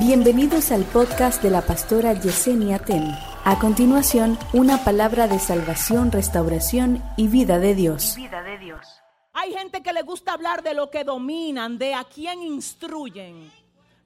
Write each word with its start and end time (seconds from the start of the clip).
Bienvenidos 0.00 0.72
al 0.72 0.84
podcast 0.84 1.42
de 1.42 1.50
la 1.50 1.60
pastora 1.60 2.14
Yesenia 2.14 2.78
Ten. 2.78 3.04
A 3.44 3.58
continuación, 3.58 4.38
una 4.54 4.82
palabra 4.82 5.28
de 5.28 5.38
salvación, 5.38 6.10
restauración 6.10 7.04
y 7.18 7.28
vida 7.28 7.58
de 7.58 7.74
Dios. 7.74 8.14
vida 8.16 8.42
de 8.42 8.56
Dios. 8.56 8.80
Hay 9.34 9.52
gente 9.52 9.82
que 9.82 9.92
le 9.92 10.00
gusta 10.00 10.32
hablar 10.32 10.62
de 10.62 10.72
lo 10.72 10.90
que 10.90 11.04
dominan, 11.04 11.76
de 11.76 11.92
a 11.92 12.04
quién 12.04 12.42
instruyen, 12.42 13.52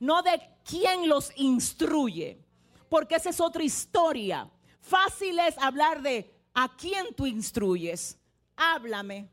no 0.01 0.21
de 0.23 0.43
quién 0.69 1.09
los 1.09 1.31
instruye, 1.37 2.41
porque 2.89 3.15
esa 3.15 3.31
es 3.31 3.41
otra 3.41 3.63
historia. 3.63 4.51
Fácil 4.81 5.39
es 5.39 5.57
hablar 5.59 6.03
de 6.03 6.35
a 6.55 6.75
quién 6.77 7.15
tú 7.15 7.25
instruyes. 7.25 8.19
Háblame 8.57 9.29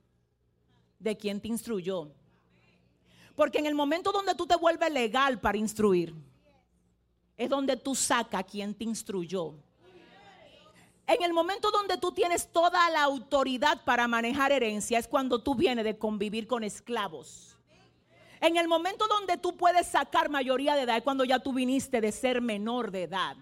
de 1.00 1.18
quién 1.18 1.42
te 1.42 1.48
instruyó. 1.48 2.12
Porque 3.36 3.58
en 3.58 3.66
el 3.66 3.74
momento 3.74 4.12
donde 4.12 4.36
tú 4.36 4.46
te 4.46 4.56
vuelves 4.56 4.92
legal 4.92 5.40
para 5.40 5.58
instruir, 5.58 6.14
es 7.42 7.50
donde 7.50 7.76
tú 7.76 7.96
sacas 7.96 8.42
a 8.42 8.44
quien 8.44 8.76
te 8.76 8.84
instruyó. 8.84 9.56
En 11.08 11.24
el 11.24 11.34
momento 11.34 11.72
donde 11.72 11.98
tú 11.98 12.12
tienes 12.12 12.48
toda 12.52 12.88
la 12.92 13.02
autoridad 13.02 13.84
para 13.84 14.08
manejar 14.08 14.52
herencia, 14.52 15.00
es 15.00 15.08
cuando 15.08 15.42
tú 15.42 15.56
vienes 15.56 15.84
de 15.84 15.98
convivir 15.98 16.46
con 16.46 16.64
esclavos. 16.64 17.58
En 18.40 18.58
el 18.58 18.68
momento 18.68 19.08
donde 19.08 19.38
tú 19.38 19.58
puedes 19.58 19.88
sacar 19.88 20.30
mayoría 20.30 20.76
de 20.76 20.84
edad, 20.84 20.98
es 20.98 21.04
cuando 21.04 21.26
ya 21.26 21.40
tú 21.40 21.52
viniste 21.52 22.00
de 22.00 22.12
ser 22.12 22.42
menor 22.42 22.92
de 22.92 23.04
edad. 23.04 23.36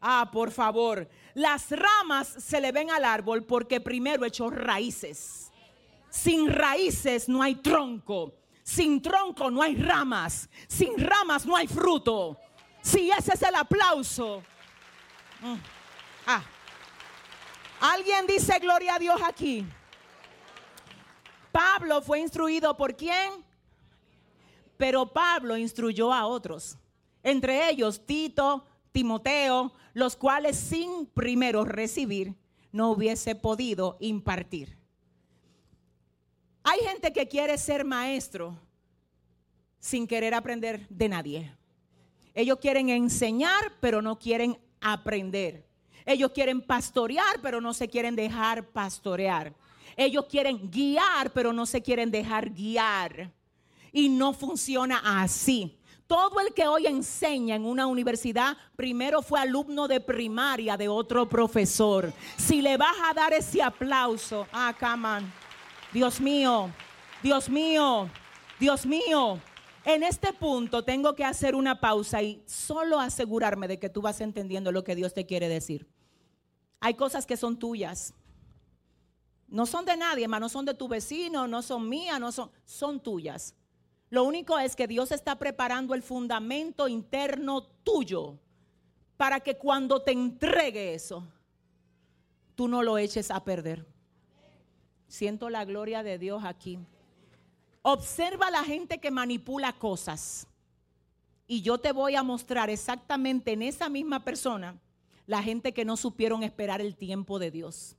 Ah, 0.00 0.28
por 0.32 0.50
favor. 0.50 1.08
Las 1.34 1.70
ramas 1.70 2.26
se 2.38 2.60
le 2.60 2.72
ven 2.72 2.90
al 2.90 3.04
árbol 3.04 3.44
porque 3.44 3.80
primero 3.80 4.24
echó 4.24 4.50
raíces. 4.50 5.52
Sin 6.10 6.52
raíces 6.52 7.28
no 7.28 7.40
hay 7.40 7.54
tronco. 7.54 8.34
Sin 8.64 9.00
tronco 9.00 9.48
no 9.48 9.62
hay 9.62 9.76
ramas. 9.76 10.50
Sin 10.66 10.98
ramas 10.98 11.46
no 11.46 11.54
hay 11.54 11.68
fruto. 11.68 12.36
Si 12.82 13.10
ese 13.10 13.34
es 13.34 13.42
el 13.42 13.54
aplauso. 13.54 14.42
Mm. 15.40 15.54
Ah. 16.26 16.42
Alguien 17.80 18.26
dice 18.26 18.58
gloria 18.58 18.96
a 18.96 18.98
Dios 18.98 19.20
aquí. 19.24 19.64
Pablo 21.52 22.02
fue 22.02 22.20
instruido 22.20 22.76
por 22.76 22.96
quién? 22.96 23.44
Pero 24.76 25.12
Pablo 25.12 25.56
instruyó 25.56 26.12
a 26.12 26.26
otros. 26.26 26.76
Entre 27.22 27.68
ellos 27.68 28.04
Tito, 28.04 28.64
Timoteo, 28.92 29.72
los 29.92 30.16
cuales 30.16 30.56
sin 30.56 31.06
primero 31.06 31.64
recibir 31.64 32.34
no 32.72 32.90
hubiese 32.90 33.34
podido 33.34 33.96
impartir. 34.00 34.76
Hay 36.62 36.80
gente 36.80 37.12
que 37.12 37.26
quiere 37.26 37.56
ser 37.58 37.84
maestro 37.84 38.56
sin 39.80 40.06
querer 40.06 40.34
aprender 40.34 40.86
de 40.88 41.08
nadie. 41.08 41.57
Ellos 42.38 42.60
quieren 42.60 42.88
enseñar, 42.88 43.72
pero 43.80 44.00
no 44.00 44.16
quieren 44.16 44.56
aprender. 44.80 45.66
Ellos 46.06 46.30
quieren 46.30 46.62
pastorear, 46.62 47.40
pero 47.42 47.60
no 47.60 47.74
se 47.74 47.88
quieren 47.88 48.14
dejar 48.14 48.68
pastorear. 48.68 49.52
Ellos 49.96 50.26
quieren 50.30 50.70
guiar, 50.70 51.32
pero 51.32 51.52
no 51.52 51.66
se 51.66 51.82
quieren 51.82 52.12
dejar 52.12 52.50
guiar. 52.50 53.32
Y 53.90 54.08
no 54.08 54.32
funciona 54.32 55.20
así. 55.20 55.80
Todo 56.06 56.38
el 56.38 56.54
que 56.54 56.68
hoy 56.68 56.86
enseña 56.86 57.56
en 57.56 57.66
una 57.66 57.88
universidad, 57.88 58.56
primero 58.76 59.20
fue 59.20 59.40
alumno 59.40 59.88
de 59.88 60.00
primaria 60.00 60.76
de 60.76 60.86
otro 60.86 61.28
profesor. 61.28 62.12
Si 62.36 62.62
le 62.62 62.76
vas 62.76 62.94
a 63.10 63.14
dar 63.14 63.32
ese 63.32 63.60
aplauso, 63.60 64.46
ah, 64.52 64.72
come 64.78 65.08
on. 65.08 65.32
Dios 65.92 66.20
mío, 66.20 66.70
Dios 67.20 67.48
mío, 67.48 68.08
Dios 68.60 68.86
mío. 68.86 69.40
En 69.88 70.02
este 70.02 70.34
punto 70.34 70.84
tengo 70.84 71.14
que 71.14 71.24
hacer 71.24 71.54
una 71.54 71.80
pausa 71.80 72.20
y 72.20 72.42
solo 72.44 73.00
asegurarme 73.00 73.66
de 73.66 73.78
que 73.78 73.88
tú 73.88 74.02
vas 74.02 74.20
entendiendo 74.20 74.70
lo 74.70 74.84
que 74.84 74.94
Dios 74.94 75.14
te 75.14 75.24
quiere 75.24 75.48
decir. 75.48 75.88
Hay 76.78 76.92
cosas 76.92 77.24
que 77.24 77.38
son 77.38 77.58
tuyas. 77.58 78.12
No 79.46 79.64
son 79.64 79.86
de 79.86 79.96
nadie, 79.96 80.24
hermano, 80.24 80.50
son 80.50 80.66
de 80.66 80.74
tu 80.74 80.88
vecino, 80.88 81.48
no 81.48 81.62
son 81.62 81.88
mías, 81.88 82.20
no 82.20 82.32
son, 82.32 82.50
son 82.66 83.00
tuyas. 83.00 83.54
Lo 84.10 84.24
único 84.24 84.58
es 84.58 84.76
que 84.76 84.86
Dios 84.86 85.10
está 85.10 85.38
preparando 85.38 85.94
el 85.94 86.02
fundamento 86.02 86.86
interno 86.86 87.62
tuyo 87.82 88.38
para 89.16 89.40
que 89.40 89.56
cuando 89.56 90.02
te 90.02 90.12
entregue 90.12 90.92
eso, 90.92 91.24
tú 92.54 92.68
no 92.68 92.82
lo 92.82 92.98
eches 92.98 93.30
a 93.30 93.42
perder. 93.42 93.86
Siento 95.06 95.48
la 95.48 95.64
gloria 95.64 96.02
de 96.02 96.18
Dios 96.18 96.44
aquí. 96.44 96.78
Observa 97.82 98.50
la 98.50 98.64
gente 98.64 98.98
que 98.98 99.10
manipula 99.10 99.72
cosas. 99.72 100.46
Y 101.46 101.62
yo 101.62 101.78
te 101.78 101.92
voy 101.92 102.14
a 102.14 102.22
mostrar 102.22 102.68
exactamente 102.68 103.52
en 103.52 103.62
esa 103.62 103.88
misma 103.88 104.24
persona 104.24 104.78
la 105.26 105.42
gente 105.42 105.72
que 105.72 105.84
no 105.84 105.96
supieron 105.96 106.42
esperar 106.42 106.80
el 106.80 106.96
tiempo 106.96 107.38
de 107.38 107.50
Dios. 107.50 107.96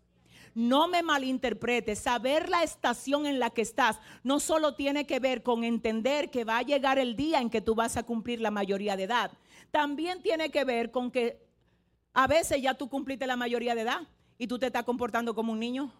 No 0.55 0.87
me 0.87 1.03
malinterpretes, 1.03 1.99
saber 1.99 2.49
la 2.49 2.63
estación 2.63 3.25
en 3.25 3.39
la 3.39 3.51
que 3.51 3.61
estás 3.61 3.99
no 4.23 4.39
solo 4.39 4.75
tiene 4.75 5.05
que 5.05 5.19
ver 5.19 5.43
con 5.43 5.63
entender 5.63 6.31
que 6.31 6.43
va 6.43 6.57
a 6.57 6.63
llegar 6.63 6.97
el 6.97 7.15
día 7.15 7.39
en 7.39 7.49
que 7.49 7.61
tú 7.61 7.75
vas 7.75 7.97
a 7.97 8.03
cumplir 8.03 8.41
la 8.41 8.51
mayoría 8.51 8.97
de 8.97 9.03
edad, 9.03 9.31
también 9.71 10.21
tiene 10.21 10.49
que 10.49 10.63
ver 10.63 10.91
con 10.91 11.11
que 11.11 11.39
a 12.13 12.27
veces 12.27 12.61
ya 12.61 12.73
tú 12.73 12.89
cumpliste 12.89 13.27
la 13.27 13.35
mayoría 13.35 13.75
de 13.75 13.81
edad 13.81 14.01
y 14.37 14.47
tú 14.47 14.57
te 14.57 14.65
estás 14.65 14.83
comportando 14.83 15.35
como 15.35 15.53
un 15.53 15.59
niño. 15.59 15.91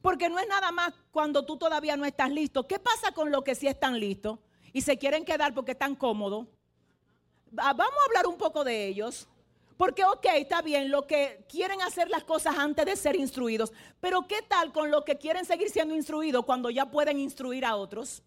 Porque 0.00 0.28
no 0.28 0.38
es 0.38 0.46
nada 0.48 0.70
más 0.72 0.94
cuando 1.10 1.44
tú 1.44 1.56
todavía 1.56 1.96
no 1.96 2.04
estás 2.04 2.30
listo. 2.30 2.66
¿Qué 2.66 2.78
pasa 2.78 3.12
con 3.12 3.30
los 3.30 3.42
que 3.42 3.54
sí 3.54 3.66
están 3.66 3.98
listos 3.98 4.38
y 4.72 4.80
se 4.80 4.98
quieren 4.98 5.24
quedar 5.24 5.54
porque 5.54 5.72
están 5.72 5.94
cómodos? 5.94 6.46
Vamos 7.50 7.80
a 7.80 8.06
hablar 8.06 8.26
un 8.26 8.36
poco 8.36 8.64
de 8.64 8.86
ellos. 8.86 9.28
Porque, 9.78 10.04
ok, 10.04 10.26
está 10.34 10.60
bien, 10.60 10.90
lo 10.90 11.06
que 11.06 11.46
quieren 11.48 11.80
hacer 11.82 12.10
las 12.10 12.24
cosas 12.24 12.58
antes 12.58 12.84
de 12.84 12.96
ser 12.96 13.14
instruidos. 13.14 13.72
Pero, 14.00 14.26
¿qué 14.26 14.42
tal 14.42 14.72
con 14.72 14.90
los 14.90 15.04
que 15.04 15.16
quieren 15.16 15.44
seguir 15.44 15.70
siendo 15.70 15.94
instruidos 15.94 16.44
cuando 16.44 16.68
ya 16.68 16.90
pueden 16.90 17.20
instruir 17.20 17.64
a 17.64 17.76
otros? 17.76 18.20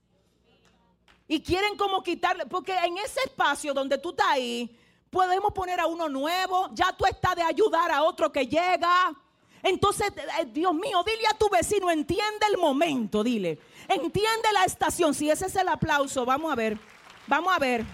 Y 1.27 1.41
quieren 1.41 1.75
como 1.75 2.01
quitarle, 2.03 2.45
porque 2.45 2.73
en 2.73 2.97
ese 2.97 3.19
espacio 3.25 3.73
donde 3.73 3.97
tú 3.97 4.11
estás 4.11 4.27
ahí, 4.29 4.77
podemos 5.09 5.51
poner 5.51 5.81
a 5.81 5.87
uno 5.87 6.07
nuevo, 6.07 6.69
ya 6.73 6.95
tú 6.97 7.05
estás 7.05 7.35
de 7.35 7.43
ayudar 7.43 7.91
a 7.91 8.03
otro 8.03 8.31
que 8.31 8.47
llega. 8.47 9.13
Entonces, 9.63 10.11
eh, 10.17 10.45
Dios 10.51 10.73
mío, 10.73 11.03
dile 11.05 11.27
a 11.31 11.37
tu 11.37 11.49
vecino, 11.49 11.89
entiende 11.91 12.45
el 12.49 12.57
momento, 12.57 13.23
dile. 13.23 13.59
Entiende 13.87 14.51
la 14.53 14.63
estación. 14.63 15.13
Si 15.13 15.29
ese 15.29 15.45
es 15.45 15.55
el 15.55 15.67
aplauso, 15.67 16.25
vamos 16.25 16.51
a 16.51 16.55
ver. 16.55 16.77
Vamos 17.27 17.53
a 17.53 17.59
ver. 17.59 17.85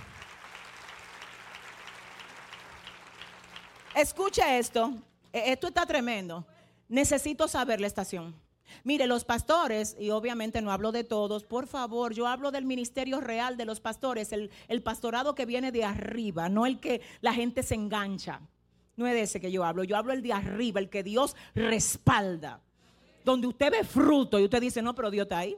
Escuche 3.96 4.60
esto. 4.60 4.94
E, 5.34 5.52
Esto 5.52 5.68
está 5.68 5.86
tremendo. 5.86 6.46
Necesito 6.88 7.48
saber 7.48 7.82
la 7.82 7.88
estación. 7.88 8.36
Mire, 8.84 9.08
los 9.08 9.26
pastores, 9.26 9.96
y 10.00 10.10
obviamente 10.10 10.62
no 10.62 10.72
hablo 10.72 10.92
de 10.92 11.04
todos, 11.04 11.44
por 11.44 11.68
favor, 11.68 12.14
yo 12.14 12.28
hablo 12.28 12.52
del 12.52 12.66
ministerio 12.66 13.22
real 13.22 13.58
de 13.58 13.66
los 13.66 13.80
pastores, 13.80 14.32
el, 14.32 14.52
el 14.68 14.82
pastorado 14.82 15.36
que 15.36 15.46
viene 15.46 15.72
de 15.72 15.86
arriba, 15.86 16.50
no 16.50 16.66
el 16.66 16.80
que 16.80 17.02
la 17.22 17.34
gente 17.34 17.64
se 17.64 17.76
engancha. 17.76 18.42
No 18.98 19.06
es 19.06 19.14
de 19.14 19.22
ese 19.22 19.40
que 19.40 19.52
yo 19.52 19.64
hablo, 19.64 19.84
yo 19.84 19.96
hablo 19.96 20.12
el 20.12 20.24
de 20.24 20.34
arriba, 20.34 20.80
el 20.80 20.90
que 20.90 21.04
Dios 21.04 21.36
respalda. 21.54 22.60
Donde 23.24 23.46
usted 23.46 23.72
ve 23.72 23.84
fruto 23.84 24.40
y 24.40 24.44
usted 24.44 24.60
dice, 24.60 24.82
no, 24.82 24.96
pero 24.96 25.12
Dios 25.12 25.26
está 25.26 25.38
ahí. 25.38 25.56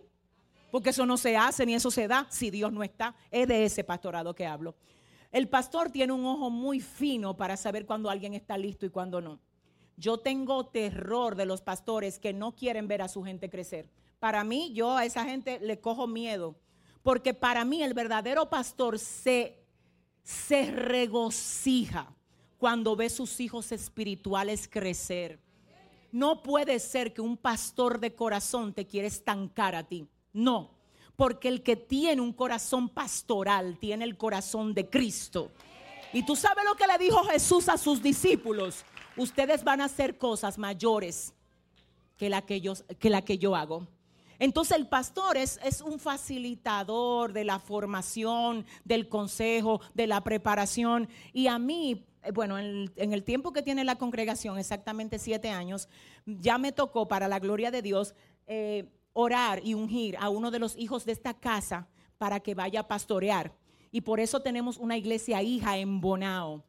Porque 0.70 0.90
eso 0.90 1.06
no 1.06 1.18
se 1.18 1.38
hace 1.38 1.66
ni 1.66 1.74
eso 1.74 1.90
se 1.90 2.08
da 2.10 2.28
si 2.30 2.52
Dios 2.52 2.74
no 2.74 2.84
está. 2.84 3.16
Es 3.32 3.48
de 3.48 3.64
ese 3.64 3.86
pastorado 3.86 4.36
que 4.36 4.46
hablo. 4.46 4.76
El 5.32 5.48
pastor 5.48 5.90
tiene 5.90 6.12
un 6.12 6.26
ojo 6.26 6.50
muy 6.50 6.82
fino 6.82 7.38
para 7.38 7.56
saber 7.56 7.86
cuando 7.86 8.10
alguien 8.10 8.34
está 8.34 8.58
listo 8.58 8.86
y 8.86 8.90
cuando 8.90 9.22
no. 9.22 9.40
Yo 9.96 10.18
tengo 10.18 10.66
terror 10.66 11.36
de 11.36 11.46
los 11.46 11.62
pastores 11.62 12.20
que 12.20 12.34
no 12.34 12.56
quieren 12.56 12.90
ver 12.90 13.02
a 13.02 13.08
su 13.08 13.24
gente 13.24 13.50
crecer. 13.50 13.90
Para 14.20 14.44
mí, 14.44 14.74
yo 14.74 14.98
a 14.98 15.06
esa 15.06 15.24
gente 15.24 15.60
le 15.62 15.80
cojo 15.80 16.08
miedo. 16.08 16.56
Porque 17.04 17.34
para 17.34 17.64
mí 17.64 17.84
el 17.84 17.94
verdadero 17.94 18.50
pastor 18.50 19.00
se, 19.00 19.64
se 20.24 20.72
regocija 20.72 22.14
cuando 22.60 22.96
ve 22.96 23.10
sus 23.10 23.40
hijos 23.40 23.72
espirituales 23.72 24.68
crecer. 24.68 25.40
No 26.12 26.44
puede 26.44 26.78
ser 26.80 27.14
que 27.14 27.22
un 27.22 27.38
pastor 27.38 28.00
de 28.00 28.14
corazón 28.14 28.74
te 28.74 28.86
quiera 28.86 29.08
estancar 29.08 29.76
a 29.76 29.84
ti. 29.84 30.08
No, 30.34 30.72
porque 31.16 31.48
el 31.48 31.64
que 31.64 31.76
tiene 31.76 32.22
un 32.22 32.34
corazón 32.34 32.90
pastoral 32.90 33.78
tiene 33.80 34.04
el 34.04 34.18
corazón 34.18 34.74
de 34.74 34.90
Cristo. 34.90 35.52
Y 36.12 36.24
tú 36.24 36.36
sabes 36.36 36.66
lo 36.66 36.76
que 36.76 36.88
le 36.88 36.98
dijo 36.98 37.24
Jesús 37.24 37.70
a 37.70 37.78
sus 37.78 38.02
discípulos. 38.04 38.84
Ustedes 39.16 39.64
van 39.64 39.82
a 39.82 39.86
hacer 39.86 40.18
cosas 40.18 40.58
mayores 40.58 41.34
que 42.18 42.30
la 42.30 42.42
que 42.42 42.60
yo, 42.60 43.56
hago. 43.56 43.88
Entonces 44.40 44.78
el 44.78 44.88
pastor 44.88 45.38
es, 45.38 45.60
es, 45.64 45.82
un 45.82 46.00
facilitador 46.00 47.32
de 47.32 47.46
la 47.46 47.60
formación, 47.60 48.66
del 48.84 49.08
consejo, 49.08 49.80
de 49.94 50.08
la 50.08 50.22
preparación. 50.24 51.08
Y 51.32 51.48
a 51.48 51.60
mí, 51.60 52.06
bueno, 52.34 52.58
en, 52.58 52.92
en, 52.96 53.14
el 53.14 53.24
tiempo 53.24 53.54
que 53.54 53.62
tiene 53.62 53.84
la 53.84 53.98
congregación, 53.98 54.58
exactamente 54.58 55.20
siete 55.20 55.50
años, 55.50 55.88
ya 56.26 56.58
me 56.58 56.72
tocó 56.72 57.08
para 57.08 57.28
la 57.28 57.40
gloria 57.40 57.72
de 57.72 57.82
Dios 57.82 58.16
eh, 58.48 58.90
orar 59.14 59.62
y 59.64 59.74
ungir 59.74 60.18
a 60.18 60.30
uno 60.30 60.50
de 60.52 60.60
los 60.60 60.78
hijos 60.78 61.06
de 61.06 61.12
esta 61.12 61.34
casa 61.34 61.88
para 62.18 62.40
que 62.40 62.56
vaya 62.56 62.82
a 62.82 62.88
pastorear. 62.88 63.54
Y 63.92 64.02
por 64.02 64.20
eso 64.20 64.40
tenemos 64.42 64.78
una 64.78 64.98
iglesia 64.98 65.42
hija 65.42 65.78
en 65.78 66.02
Bonao. 66.02 66.64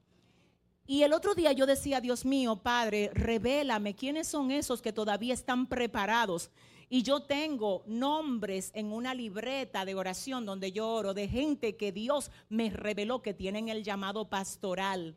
Y 0.86 1.02
el 1.02 1.12
otro 1.12 1.34
día 1.34 1.52
yo 1.52 1.66
decía, 1.66 2.00
Dios 2.00 2.24
mío, 2.24 2.56
Padre, 2.56 3.10
revélame 3.14 3.94
quiénes 3.94 4.26
son 4.26 4.50
esos 4.50 4.82
que 4.82 4.92
todavía 4.92 5.34
están 5.34 5.68
preparados. 5.68 6.50
Y 6.88 7.02
yo 7.02 7.20
tengo 7.20 7.84
nombres 7.86 8.72
en 8.74 8.92
una 8.92 9.14
libreta 9.14 9.84
de 9.84 9.94
oración 9.94 10.44
donde 10.44 10.72
yo 10.72 10.88
oro 10.88 11.14
de 11.14 11.28
gente 11.28 11.76
que 11.76 11.92
Dios 11.92 12.32
me 12.48 12.70
reveló 12.70 13.22
que 13.22 13.32
tienen 13.32 13.68
el 13.68 13.84
llamado 13.84 14.28
pastoral. 14.28 15.16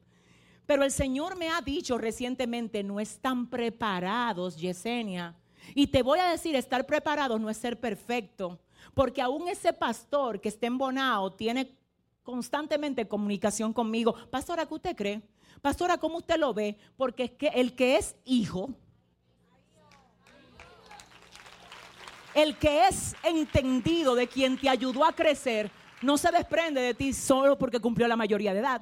Pero 0.65 0.83
el 0.83 0.91
Señor 0.91 1.37
me 1.37 1.49
ha 1.49 1.61
dicho 1.61 1.97
recientemente, 1.97 2.83
no 2.83 2.99
están 2.99 3.49
preparados, 3.49 4.57
Yesenia. 4.57 5.35
Y 5.75 5.87
te 5.87 6.01
voy 6.01 6.19
a 6.19 6.29
decir, 6.29 6.55
estar 6.55 6.85
preparados 6.85 7.39
no 7.39 7.49
es 7.49 7.57
ser 7.57 7.79
perfecto, 7.79 8.59
porque 8.93 9.21
aún 9.21 9.47
ese 9.47 9.73
pastor 9.73 10.39
que 10.39 10.49
está 10.49 10.67
embonado 10.67 11.33
tiene 11.33 11.75
constantemente 12.23 13.07
comunicación 13.07 13.73
conmigo. 13.73 14.15
Pastora, 14.29 14.65
¿qué 14.65 14.73
usted 14.73 14.95
cree? 14.95 15.21
Pastora, 15.61 15.97
¿cómo 15.97 16.17
usted 16.17 16.37
lo 16.37 16.53
ve? 16.53 16.77
Porque 16.97 17.23
es 17.23 17.31
que 17.31 17.47
el 17.47 17.75
que 17.75 17.97
es 17.97 18.15
hijo, 18.25 18.69
el 22.33 22.57
que 22.57 22.87
es 22.87 23.15
entendido 23.23 24.15
de 24.15 24.27
quien 24.27 24.57
te 24.57 24.69
ayudó 24.69 25.05
a 25.05 25.13
crecer, 25.13 25.69
no 26.01 26.17
se 26.17 26.31
desprende 26.31 26.81
de 26.81 26.93
ti 26.93 27.13
solo 27.13 27.57
porque 27.57 27.79
cumplió 27.79 28.07
la 28.07 28.15
mayoría 28.15 28.53
de 28.53 28.59
edad. 28.59 28.81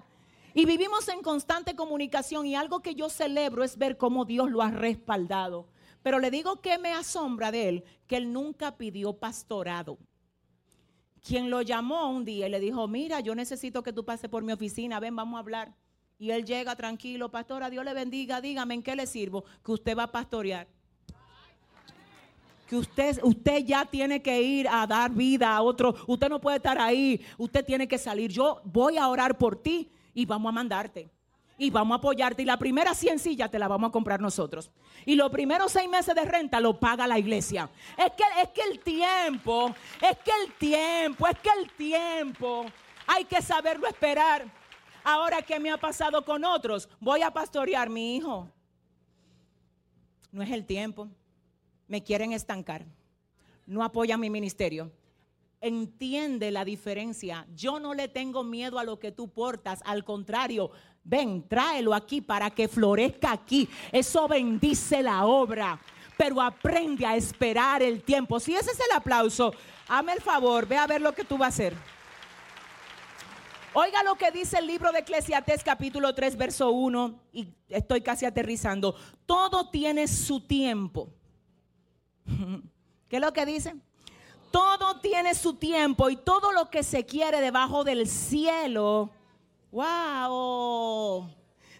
Y 0.53 0.65
vivimos 0.65 1.07
en 1.07 1.21
constante 1.21 1.75
comunicación 1.75 2.45
y 2.45 2.55
algo 2.55 2.81
que 2.81 2.95
yo 2.95 3.09
celebro 3.09 3.63
es 3.63 3.77
ver 3.77 3.97
cómo 3.97 4.25
Dios 4.25 4.51
lo 4.51 4.61
ha 4.61 4.71
respaldado. 4.71 5.67
Pero 6.03 6.19
le 6.19 6.31
digo 6.31 6.61
que 6.61 6.77
me 6.77 6.93
asombra 6.93 7.51
de 7.51 7.69
él, 7.69 7.83
que 8.07 8.17
él 8.17 8.33
nunca 8.33 8.75
pidió 8.75 9.13
pastorado. 9.13 9.97
Quien 11.25 11.49
lo 11.49 11.61
llamó 11.61 12.09
un 12.09 12.25
día 12.25 12.47
y 12.47 12.51
le 12.51 12.59
dijo, 12.59 12.87
mira, 12.87 13.19
yo 13.19 13.35
necesito 13.35 13.83
que 13.83 13.93
tú 13.93 14.03
pases 14.03 14.29
por 14.29 14.43
mi 14.43 14.51
oficina, 14.51 14.99
ven, 14.99 15.15
vamos 15.15 15.37
a 15.37 15.39
hablar. 15.39 15.73
Y 16.17 16.31
él 16.31 16.43
llega 16.43 16.75
tranquilo, 16.75 17.29
pastora, 17.29 17.69
Dios 17.69 17.85
le 17.85 17.93
bendiga, 17.93 18.41
dígame 18.41 18.73
en 18.73 18.83
qué 18.83 18.95
le 18.95 19.05
sirvo, 19.05 19.45
que 19.63 19.71
usted 19.71 19.97
va 19.97 20.03
a 20.03 20.11
pastorear. 20.11 20.67
Que 22.67 22.75
usted, 22.75 23.19
usted 23.23 23.65
ya 23.65 23.85
tiene 23.85 24.21
que 24.21 24.41
ir 24.41 24.67
a 24.67 24.87
dar 24.87 25.11
vida 25.11 25.55
a 25.55 25.61
otro, 25.61 25.95
usted 26.07 26.29
no 26.29 26.41
puede 26.41 26.57
estar 26.57 26.79
ahí, 26.79 27.23
usted 27.37 27.65
tiene 27.65 27.87
que 27.87 27.97
salir. 27.97 28.31
Yo 28.31 28.61
voy 28.63 28.97
a 28.97 29.07
orar 29.07 29.37
por 29.37 29.55
ti 29.55 29.91
y 30.13 30.25
vamos 30.25 30.49
a 30.49 30.53
mandarte 30.53 31.09
y 31.61 31.69
vamos 31.69 31.95
a 31.95 31.99
apoyarte. 31.99 32.41
Y 32.41 32.45
la 32.45 32.57
primera 32.57 32.95
ciencilla 32.95 33.47
te 33.47 33.59
la 33.59 33.67
vamos 33.67 33.89
a 33.89 33.91
comprar 33.91 34.19
nosotros. 34.19 34.71
Y 35.05 35.13
los 35.15 35.29
primeros 35.29 35.71
seis 35.71 35.87
meses 35.87 36.15
de 36.15 36.25
renta 36.25 36.59
lo 36.59 36.79
paga 36.79 37.05
la 37.05 37.19
iglesia. 37.19 37.69
Es 37.97 38.11
que, 38.13 38.23
es 38.41 38.49
que 38.49 38.61
el 38.63 38.79
tiempo, 38.79 39.73
es 40.01 40.17
que 40.17 40.31
el 40.43 40.53
tiempo, 40.53 41.27
es 41.27 41.39
que 41.39 41.49
el 41.59 41.69
tiempo, 41.73 42.65
hay 43.05 43.25
que 43.25 43.43
saberlo 43.43 43.87
esperar. 43.87 44.45
Ahora, 45.03 45.43
¿qué 45.43 45.59
me 45.59 45.69
ha 45.69 45.77
pasado 45.77 46.25
con 46.25 46.43
otros? 46.43 46.89
Voy 46.99 47.21
a 47.21 47.29
pastorear 47.29 47.91
mi 47.91 48.15
hijo. 48.15 48.49
No 50.31 50.41
es 50.41 50.49
el 50.49 50.65
tiempo. 50.65 51.09
Me 51.87 52.01
quieren 52.01 52.33
estancar. 52.33 52.85
No 53.67 53.83
apoyan 53.83 54.19
mi 54.19 54.31
ministerio 54.31 54.91
entiende 55.61 56.51
la 56.51 56.65
diferencia. 56.65 57.47
Yo 57.55 57.79
no 57.79 57.93
le 57.93 58.07
tengo 58.07 58.43
miedo 58.43 58.79
a 58.79 58.83
lo 58.83 58.99
que 58.99 59.11
tú 59.11 59.29
portas, 59.29 59.81
al 59.85 60.03
contrario, 60.03 60.71
ven, 61.03 61.47
tráelo 61.47 61.93
aquí 61.93 62.19
para 62.19 62.49
que 62.49 62.67
florezca 62.67 63.31
aquí. 63.31 63.69
Eso 63.91 64.27
bendice 64.27 65.03
la 65.03 65.25
obra, 65.25 65.79
pero 66.17 66.41
aprende 66.41 67.05
a 67.05 67.15
esperar 67.15 67.83
el 67.83 68.01
tiempo. 68.01 68.39
Si 68.39 68.55
ese 68.55 68.71
es 68.71 68.79
el 68.79 68.95
aplauso, 68.95 69.53
hame 69.87 70.13
el 70.13 70.21
favor, 70.21 70.67
ve 70.67 70.77
a 70.77 70.87
ver 70.87 71.01
lo 71.01 71.13
que 71.13 71.23
tú 71.23 71.37
vas 71.37 71.45
a 71.45 71.47
hacer. 71.49 71.73
Oiga 73.73 74.03
lo 74.03 74.15
que 74.15 74.31
dice 74.31 74.57
el 74.57 74.67
libro 74.67 74.91
de 74.91 74.99
Eclesiastés 74.99 75.63
capítulo 75.63 76.13
3 76.13 76.35
verso 76.35 76.71
1 76.71 77.21
y 77.31 77.47
estoy 77.69 78.01
casi 78.01 78.25
aterrizando. 78.25 78.95
Todo 79.25 79.69
tiene 79.69 80.09
su 80.09 80.41
tiempo. 80.41 81.13
¿Qué 83.07 83.15
es 83.15 83.21
lo 83.21 83.31
que 83.31 83.45
dice? 83.45 83.75
Todo 84.51 84.99
tiene 84.99 85.33
su 85.33 85.53
tiempo 85.53 86.09
y 86.09 86.17
todo 86.17 86.51
lo 86.51 86.69
que 86.69 86.83
se 86.83 87.05
quiere 87.05 87.39
debajo 87.39 87.83
del 87.83 88.07
cielo, 88.07 89.09
wow, 89.71 91.29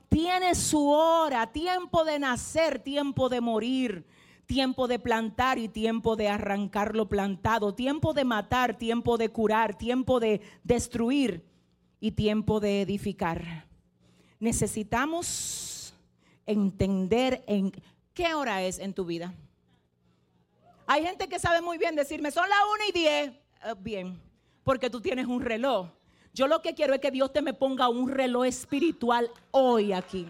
tiene 0.08 0.56
su 0.56 0.90
hora, 0.90 1.52
tiempo 1.52 2.04
de 2.04 2.20
nacer, 2.20 2.80
tiempo 2.80 3.30
de 3.30 3.42
morir, 3.42 4.06
tiempo 4.46 4.88
de 4.88 5.00
plantar 5.00 5.58
y 5.58 5.70
tiempo 5.70 6.16
de 6.16 6.28
arrancar 6.28 6.96
lo 6.96 7.08
plantado, 7.08 7.74
tiempo 7.74 8.14
de 8.14 8.26
matar, 8.26 8.78
tiempo 8.78 9.18
de 9.18 9.30
curar, 9.30 9.78
tiempo 9.78 10.20
de 10.20 10.42
destruir 10.64 11.46
y 12.02 12.12
tiempo 12.12 12.60
de 12.60 12.82
edificar. 12.82 13.66
Necesitamos 14.40 15.94
entender 16.46 17.44
en 17.48 17.72
qué 18.14 18.34
hora 18.34 18.64
es 18.64 18.80
en 18.80 18.94
tu 18.94 19.06
vida. 19.06 19.34
Hay 20.94 21.06
gente 21.06 21.30
que 21.30 21.40
sabe 21.40 21.62
muy 21.62 21.78
bien 21.78 21.96
decirme, 21.96 22.32
son 22.32 22.50
las 22.50 22.60
1 22.74 22.84
y 22.90 22.92
10. 22.92 23.30
Eh, 23.30 23.36
bien, 23.80 24.22
porque 24.62 24.90
tú 24.90 25.00
tienes 25.00 25.26
un 25.26 25.42
reloj. 25.42 25.88
Yo 26.34 26.48
lo 26.48 26.62
que 26.62 26.76
quiero 26.76 26.94
es 26.94 27.00
que 27.00 27.12
Dios 27.12 27.32
te 27.32 27.42
me 27.42 27.54
ponga 27.54 27.88
un 27.88 28.10
reloj 28.10 28.44
espiritual 28.48 29.32
hoy 29.52 29.94
aquí. 29.94 30.28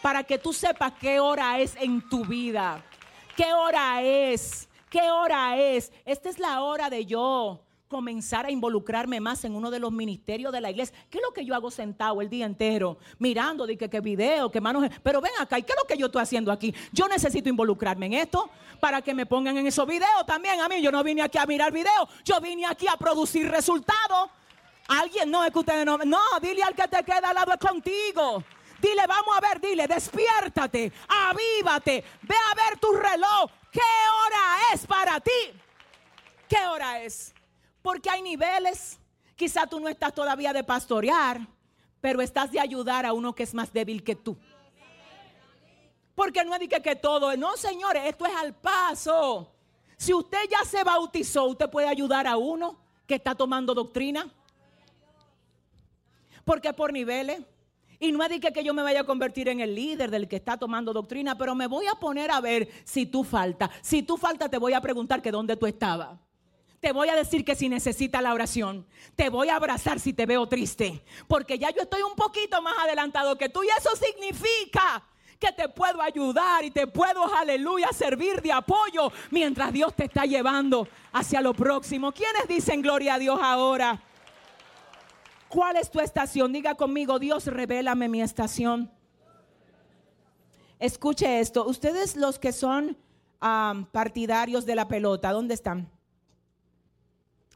Para 0.00 0.24
que 0.24 0.38
tú 0.38 0.54
sepas 0.54 0.94
qué 0.98 1.20
hora 1.20 1.60
es 1.60 1.76
en 1.76 2.00
tu 2.08 2.24
vida. 2.24 2.82
¿Qué 3.36 3.52
hora 3.52 4.00
es? 4.00 4.66
¿Qué 4.88 5.10
hora 5.10 5.58
es? 5.58 5.92
Esta 6.06 6.30
es 6.30 6.38
la 6.38 6.62
hora 6.62 6.88
de 6.88 7.04
yo 7.04 7.60
comenzar 7.88 8.46
a 8.46 8.50
involucrarme 8.50 9.20
más 9.20 9.44
en 9.44 9.54
uno 9.54 9.70
de 9.70 9.78
los 9.78 9.92
ministerios 9.92 10.52
de 10.52 10.60
la 10.60 10.70
iglesia. 10.70 10.96
¿Qué 11.10 11.18
es 11.18 11.24
lo 11.24 11.32
que 11.32 11.44
yo 11.44 11.54
hago 11.54 11.70
sentado 11.70 12.20
el 12.20 12.28
día 12.28 12.46
entero? 12.46 12.98
Mirando, 13.18 13.66
de 13.66 13.76
que, 13.76 13.88
qué 13.88 14.00
video, 14.00 14.50
qué 14.50 14.60
manos. 14.60 14.88
Pero 15.02 15.20
ven 15.20 15.32
acá, 15.38 15.58
¿y 15.58 15.62
qué 15.62 15.72
es 15.72 15.78
lo 15.78 15.86
que 15.86 15.96
yo 15.96 16.06
estoy 16.06 16.22
haciendo 16.22 16.50
aquí? 16.50 16.74
Yo 16.92 17.06
necesito 17.08 17.48
involucrarme 17.48 18.06
en 18.06 18.12
esto 18.14 18.50
para 18.80 19.02
que 19.02 19.14
me 19.14 19.26
pongan 19.26 19.56
en 19.56 19.66
esos 19.66 19.86
videos 19.86 20.26
también. 20.26 20.60
A 20.60 20.68
mí, 20.68 20.82
yo 20.82 20.90
no 20.90 21.02
vine 21.04 21.22
aquí 21.22 21.38
a 21.38 21.46
mirar 21.46 21.72
videos, 21.72 22.08
yo 22.24 22.40
vine 22.40 22.66
aquí 22.66 22.86
a 22.88 22.96
producir 22.96 23.48
resultados. 23.48 24.30
Alguien, 24.88 25.30
no, 25.30 25.44
es 25.44 25.52
que 25.52 25.58
ustedes 25.58 25.84
no. 25.84 25.98
No, 25.98 26.20
dile 26.40 26.62
al 26.62 26.74
que 26.74 26.88
te 26.88 27.02
queda 27.04 27.28
al 27.28 27.34
lado 27.34 27.52
es 27.52 27.58
contigo. 27.58 28.42
Dile, 28.80 29.06
vamos 29.06 29.36
a 29.36 29.40
ver, 29.40 29.60
dile, 29.60 29.86
despiértate, 29.86 30.92
avívate, 31.08 32.04
ve 32.22 32.34
a 32.34 32.54
ver 32.54 32.78
tu 32.78 32.92
reloj. 32.92 33.50
¿Qué 33.72 33.80
hora 33.80 34.74
es 34.74 34.86
para 34.86 35.18
ti? 35.20 35.30
¿Qué 36.48 36.58
hora 36.66 37.02
es? 37.02 37.35
Porque 37.86 38.10
hay 38.10 38.20
niveles. 38.20 38.98
Quizá 39.36 39.64
tú 39.64 39.78
no 39.78 39.86
estás 39.86 40.12
todavía 40.12 40.52
de 40.52 40.64
pastorear, 40.64 41.46
pero 42.00 42.20
estás 42.20 42.50
de 42.50 42.58
ayudar 42.58 43.06
a 43.06 43.12
uno 43.12 43.32
que 43.32 43.44
es 43.44 43.54
más 43.54 43.72
débil 43.72 44.02
que 44.02 44.16
tú. 44.16 44.36
Porque 46.12 46.44
no 46.44 46.52
es 46.52 46.68
de 46.68 46.80
que, 46.82 46.96
todo, 46.96 47.36
no 47.36 47.56
señores, 47.56 48.02
esto 48.06 48.26
es 48.26 48.34
al 48.34 48.56
paso. 48.56 49.54
Si 49.96 50.12
usted 50.12 50.48
ya 50.50 50.64
se 50.64 50.82
bautizó, 50.82 51.44
usted 51.44 51.70
puede 51.70 51.86
ayudar 51.86 52.26
a 52.26 52.36
uno 52.36 52.76
que 53.06 53.14
está 53.14 53.36
tomando 53.36 53.72
doctrina. 53.72 54.34
Porque 56.44 56.72
por 56.72 56.92
niveles. 56.92 57.38
Y 58.00 58.10
no 58.10 58.24
es 58.24 58.40
que, 58.40 58.52
que 58.52 58.64
yo 58.64 58.74
me 58.74 58.82
vaya 58.82 59.02
a 59.02 59.04
convertir 59.04 59.48
en 59.48 59.60
el 59.60 59.76
líder 59.76 60.10
del 60.10 60.26
que 60.26 60.34
está 60.34 60.56
tomando 60.56 60.92
doctrina, 60.92 61.38
pero 61.38 61.54
me 61.54 61.68
voy 61.68 61.86
a 61.86 61.94
poner 61.94 62.32
a 62.32 62.40
ver 62.40 62.68
si 62.82 63.06
tú 63.06 63.22
falta. 63.22 63.70
Si 63.80 64.02
tú 64.02 64.16
falta, 64.16 64.48
te 64.48 64.58
voy 64.58 64.72
a 64.72 64.80
preguntar 64.80 65.22
que 65.22 65.30
dónde 65.30 65.56
tú 65.56 65.66
estabas. 65.66 66.25
Te 66.80 66.92
voy 66.92 67.08
a 67.08 67.16
decir 67.16 67.44
que 67.44 67.54
si 67.54 67.68
necesita 67.68 68.20
la 68.20 68.34
oración, 68.34 68.86
te 69.14 69.28
voy 69.28 69.48
a 69.48 69.56
abrazar 69.56 69.98
si 69.98 70.12
te 70.12 70.26
veo 70.26 70.46
triste, 70.46 71.02
porque 71.26 71.58
ya 71.58 71.70
yo 71.70 71.82
estoy 71.82 72.02
un 72.02 72.14
poquito 72.14 72.60
más 72.62 72.74
adelantado 72.78 73.36
que 73.36 73.48
tú 73.48 73.62
y 73.64 73.68
eso 73.68 73.90
significa 73.96 75.02
que 75.38 75.52
te 75.52 75.68
puedo 75.68 76.00
ayudar 76.00 76.64
y 76.64 76.70
te 76.70 76.86
puedo, 76.86 77.26
aleluya, 77.34 77.88
servir 77.92 78.40
de 78.40 78.52
apoyo 78.52 79.12
mientras 79.30 79.72
Dios 79.72 79.94
te 79.94 80.04
está 80.04 80.24
llevando 80.24 80.88
hacia 81.12 81.40
lo 81.40 81.54
próximo. 81.54 82.12
¿Quiénes 82.12 82.48
dicen 82.48 82.82
gloria 82.82 83.14
a 83.14 83.18
Dios 83.18 83.38
ahora? 83.42 84.02
¿Cuál 85.48 85.76
es 85.76 85.90
tu 85.90 86.00
estación? 86.00 86.52
Diga 86.52 86.74
conmigo, 86.74 87.18
Dios, 87.18 87.46
revélame 87.46 88.08
mi 88.08 88.22
estación. 88.22 88.90
Escuche 90.78 91.40
esto, 91.40 91.66
ustedes 91.66 92.16
los 92.16 92.38
que 92.38 92.52
son 92.52 92.96
partidarios 93.92 94.66
de 94.66 94.74
la 94.74 94.88
pelota, 94.88 95.32
¿dónde 95.32 95.54
están? 95.54 95.90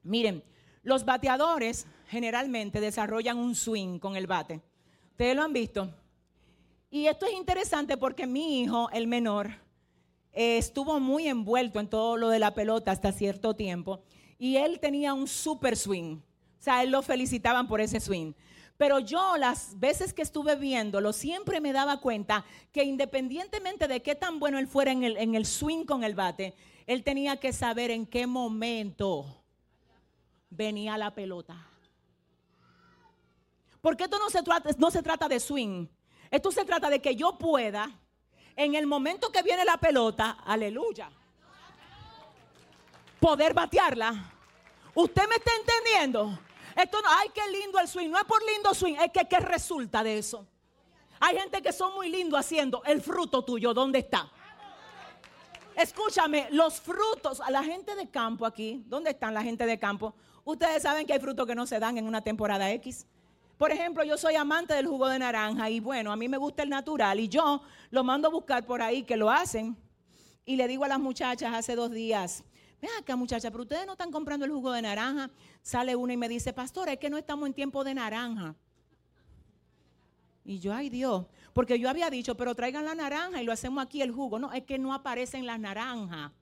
Miren, 0.02 0.42
los 0.82 1.04
bateadores 1.04 1.86
generalmente 2.06 2.80
desarrollan 2.80 3.38
un 3.38 3.54
swing 3.54 3.98
con 3.98 4.16
el 4.16 4.26
bate. 4.26 4.60
Ustedes 5.10 5.36
lo 5.36 5.42
han 5.42 5.52
visto. 5.52 5.94
Y 6.90 7.06
esto 7.06 7.26
es 7.26 7.34
interesante 7.34 7.96
porque 7.96 8.26
mi 8.26 8.62
hijo, 8.62 8.88
el 8.90 9.06
menor, 9.06 9.50
estuvo 10.32 10.98
muy 10.98 11.28
envuelto 11.28 11.78
en 11.78 11.88
todo 11.88 12.16
lo 12.16 12.30
de 12.30 12.38
la 12.38 12.54
pelota 12.54 12.90
hasta 12.90 13.12
cierto 13.12 13.54
tiempo. 13.54 14.02
Y 14.38 14.56
él 14.56 14.80
tenía 14.80 15.12
un 15.14 15.28
super 15.28 15.76
swing. 15.76 16.16
O 16.16 16.62
sea, 16.62 16.82
él 16.82 16.90
lo 16.90 17.02
felicitaban 17.02 17.68
por 17.68 17.80
ese 17.80 18.00
swing. 18.00 18.32
Pero 18.76 18.98
yo 18.98 19.36
las 19.36 19.78
veces 19.78 20.14
que 20.14 20.22
estuve 20.22 20.56
viéndolo, 20.56 21.12
siempre 21.12 21.60
me 21.60 21.74
daba 21.74 22.00
cuenta 22.00 22.46
que 22.72 22.82
independientemente 22.82 23.86
de 23.86 24.00
qué 24.00 24.14
tan 24.14 24.40
bueno 24.40 24.58
él 24.58 24.66
fuera 24.66 24.90
en 24.90 25.34
el 25.34 25.44
swing 25.44 25.84
con 25.84 26.02
el 26.02 26.14
bate, 26.14 26.54
él 26.86 27.04
tenía 27.04 27.36
que 27.36 27.52
saber 27.52 27.90
en 27.90 28.06
qué 28.06 28.26
momento 28.26 29.39
venía 30.50 30.98
la 30.98 31.14
pelota. 31.14 31.66
Porque 33.80 34.04
esto 34.04 34.18
no 34.18 34.28
se 34.28 34.42
trata, 34.42 34.70
no 34.76 34.90
se 34.90 35.02
trata 35.02 35.28
de 35.28 35.40
swing. 35.40 35.86
Esto 36.30 36.52
se 36.52 36.64
trata 36.64 36.90
de 36.90 37.00
que 37.00 37.16
yo 37.16 37.38
pueda, 37.38 37.90
en 38.56 38.74
el 38.74 38.86
momento 38.86 39.32
que 39.32 39.42
viene 39.42 39.64
la 39.64 39.78
pelota, 39.78 40.38
aleluya, 40.44 41.10
poder 43.18 43.54
batearla. 43.54 44.32
¿Usted 44.94 45.28
me 45.28 45.36
está 45.36 45.50
entendiendo? 45.58 46.38
Esto 46.76 47.00
no, 47.00 47.08
ay, 47.10 47.30
qué 47.34 47.42
lindo 47.50 47.78
el 47.78 47.88
swing. 47.88 48.10
No 48.10 48.18
es 48.18 48.24
por 48.24 48.44
lindo 48.44 48.74
swing, 48.74 48.96
es 48.96 49.10
que 49.12 49.26
qué 49.26 49.40
resulta 49.40 50.02
de 50.02 50.18
eso. 50.18 50.46
Hay 51.20 51.36
gente 51.36 51.60
que 51.62 51.72
son 51.72 51.94
muy 51.94 52.08
lindos 52.08 52.40
haciendo 52.40 52.82
el 52.84 53.02
fruto 53.02 53.44
tuyo, 53.44 53.74
¿dónde 53.74 54.00
está? 54.00 54.30
Escúchame, 55.76 56.48
los 56.50 56.80
frutos, 56.80 57.40
a 57.40 57.50
la 57.50 57.62
gente 57.62 57.94
de 57.94 58.08
campo 58.08 58.44
aquí, 58.46 58.84
¿dónde 58.86 59.10
están 59.10 59.34
la 59.34 59.42
gente 59.42 59.66
de 59.66 59.78
campo? 59.78 60.14
Ustedes 60.44 60.82
saben 60.82 61.06
que 61.06 61.12
hay 61.12 61.20
frutos 61.20 61.46
que 61.46 61.54
no 61.54 61.66
se 61.66 61.78
dan 61.78 61.96
en 61.98 62.06
una 62.06 62.20
temporada 62.22 62.70
X. 62.72 63.06
Por 63.56 63.70
ejemplo, 63.70 64.04
yo 64.04 64.16
soy 64.16 64.36
amante 64.36 64.74
del 64.74 64.86
jugo 64.86 65.08
de 65.08 65.18
naranja 65.18 65.68
y 65.70 65.80
bueno, 65.80 66.12
a 66.12 66.16
mí 66.16 66.28
me 66.28 66.38
gusta 66.38 66.62
el 66.62 66.70
natural 66.70 67.20
y 67.20 67.28
yo 67.28 67.62
lo 67.90 68.04
mando 68.04 68.28
a 68.28 68.30
buscar 68.30 68.64
por 68.64 68.82
ahí 68.82 69.02
que 69.02 69.16
lo 69.16 69.30
hacen 69.30 69.76
y 70.44 70.56
le 70.56 70.66
digo 70.66 70.84
a 70.84 70.88
las 70.88 70.98
muchachas 70.98 71.54
hace 71.54 71.76
dos 71.76 71.90
días, 71.90 72.44
Ven 72.80 72.90
acá, 72.98 73.14
muchacha, 73.14 73.50
pero 73.50 73.64
ustedes 73.64 73.84
no 73.84 73.92
están 73.92 74.10
comprando 74.10 74.46
el 74.46 74.52
jugo 74.52 74.72
de 74.72 74.80
naranja. 74.80 75.30
Sale 75.62 75.94
una 75.94 76.14
y 76.14 76.16
me 76.16 76.28
dice, 76.28 76.52
pastor, 76.52 76.88
es 76.88 76.98
que 76.98 77.10
no 77.10 77.18
estamos 77.18 77.46
en 77.46 77.52
tiempo 77.52 77.84
de 77.84 77.94
naranja. 77.94 78.54
Y 80.44 80.58
yo, 80.58 80.72
ay 80.72 80.88
Dios, 80.88 81.26
porque 81.52 81.78
yo 81.78 81.88
había 81.90 82.10
dicho, 82.10 82.36
pero 82.36 82.54
traigan 82.54 82.84
la 82.84 82.94
naranja 82.94 83.42
y 83.42 83.44
lo 83.44 83.52
hacemos 83.52 83.82
aquí 83.82 84.02
el 84.02 84.12
jugo. 84.12 84.38
No, 84.38 84.52
es 84.52 84.64
que 84.64 84.78
no 84.78 84.94
aparecen 84.94 85.46
las 85.46 85.58
naranjas. 85.58 86.32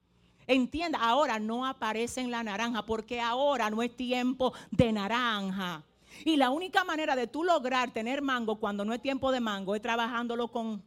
Entienda, 0.46 0.98
ahora 0.98 1.38
no 1.38 1.66
aparecen 1.66 2.30
la 2.30 2.42
naranja 2.42 2.84
porque 2.86 3.20
ahora 3.20 3.70
no 3.70 3.82
es 3.82 3.94
tiempo 3.94 4.54
de 4.70 4.92
naranja. 4.92 5.82
Y 6.24 6.36
la 6.36 6.50
única 6.50 6.84
manera 6.84 7.14
de 7.14 7.26
tú 7.26 7.44
lograr 7.44 7.90
tener 7.90 8.22
mango 8.22 8.56
cuando 8.56 8.84
no 8.84 8.94
es 8.94 9.02
tiempo 9.02 9.30
de 9.30 9.40
mango 9.40 9.74
es 9.74 9.82
trabajándolo 9.82 10.48
con 10.48 10.82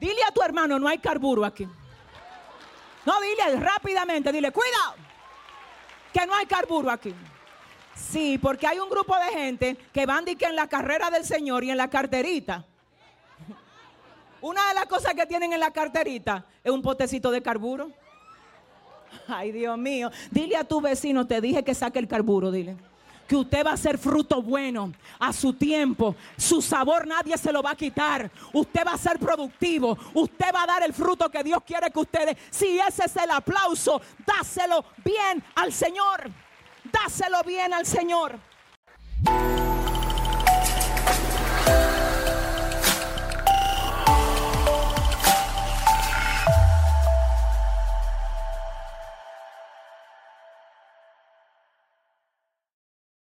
Dile 0.00 0.22
a 0.28 0.32
tu 0.32 0.42
hermano, 0.42 0.78
no 0.78 0.86
hay 0.86 0.98
carburo 0.98 1.44
aquí. 1.44 1.66
No, 3.06 3.20
dile 3.20 3.58
rápidamente, 3.58 4.32
dile, 4.32 4.50
cuidado, 4.50 4.96
que 6.12 6.26
no 6.26 6.34
hay 6.34 6.44
carburo 6.44 6.90
aquí. 6.90 7.14
Sí, 7.94 8.38
porque 8.38 8.66
hay 8.66 8.78
un 8.78 8.88
grupo 8.88 9.14
de 9.16 9.38
gente 9.38 9.76
que 9.92 10.06
van 10.06 10.24
que 10.24 10.44
en 10.44 10.56
la 10.56 10.68
carrera 10.68 11.10
del 11.10 11.24
Señor 11.24 11.64
y 11.64 11.70
en 11.70 11.76
la 11.76 11.88
carterita. 11.88 12.64
Una 14.40 14.68
de 14.68 14.74
las 14.74 14.86
cosas 14.86 15.14
que 15.14 15.26
tienen 15.26 15.52
en 15.52 15.60
la 15.60 15.70
carterita 15.70 16.44
es 16.62 16.70
un 16.70 16.82
potecito 16.82 17.30
de 17.30 17.42
carburo. 17.42 17.90
Ay, 19.26 19.52
Dios 19.52 19.78
mío. 19.78 20.10
Dile 20.30 20.56
a 20.56 20.64
tu 20.64 20.80
vecino, 20.80 21.26
te 21.26 21.40
dije 21.40 21.64
que 21.64 21.74
saque 21.74 21.98
el 21.98 22.08
carburo, 22.08 22.50
dile 22.50 22.76
que 23.26 23.36
usted 23.36 23.64
va 23.64 23.72
a 23.72 23.76
ser 23.76 23.98
fruto 23.98 24.42
bueno 24.42 24.92
a 25.18 25.32
su 25.32 25.54
tiempo. 25.54 26.14
Su 26.36 26.60
sabor 26.60 27.06
nadie 27.06 27.36
se 27.38 27.52
lo 27.52 27.62
va 27.62 27.70
a 27.70 27.76
quitar. 27.76 28.30
Usted 28.52 28.82
va 28.86 28.92
a 28.92 28.98
ser 28.98 29.18
productivo. 29.18 29.96
Usted 30.12 30.46
va 30.54 30.64
a 30.64 30.66
dar 30.66 30.82
el 30.82 30.92
fruto 30.92 31.30
que 31.30 31.42
Dios 31.42 31.60
quiere 31.66 31.90
que 31.90 32.00
ustedes. 32.00 32.36
Si 32.50 32.78
ese 32.78 33.04
es 33.06 33.16
el 33.16 33.30
aplauso, 33.30 34.00
dáselo 34.26 34.84
bien 35.04 35.42
al 35.54 35.72
Señor. 35.72 36.30
Dáselo 36.94 37.42
bien 37.44 37.74
al 37.74 37.86
Señor. 37.86 38.38